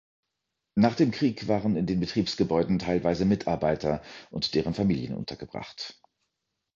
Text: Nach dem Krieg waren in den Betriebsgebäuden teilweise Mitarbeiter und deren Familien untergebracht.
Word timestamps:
Nach 0.73 0.95
dem 0.95 1.11
Krieg 1.11 1.47
waren 1.47 1.75
in 1.75 1.85
den 1.85 1.99
Betriebsgebäuden 1.99 2.79
teilweise 2.79 3.23
Mitarbeiter 3.23 4.01
und 4.31 4.55
deren 4.55 4.73
Familien 4.73 5.13
untergebracht. 5.13 6.01